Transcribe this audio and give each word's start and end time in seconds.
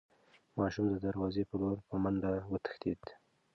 ماشوم 0.57 0.85
د 0.89 0.95
دروازې 1.05 1.43
په 1.49 1.55
لور 1.61 1.77
په 1.87 1.95
منډه 2.03 2.31
وتښتېد. 2.51 3.01